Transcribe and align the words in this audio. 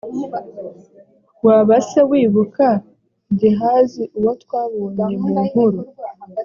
waba 1.45 1.75
se 1.89 2.01
wibuka 2.09 2.67
gehazi 3.39 4.03
uwo 4.19 4.31
twabonye 4.43 5.15
mu 5.23 5.33
nkuru 5.47 5.79